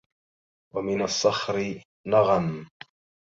[0.75, 2.67] ومن الصخر نغم!